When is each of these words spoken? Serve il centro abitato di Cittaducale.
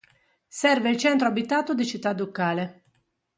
Serve 0.47 0.89
il 0.89 0.97
centro 0.97 1.27
abitato 1.27 1.75
di 1.75 1.85
Cittaducale. 1.85 2.81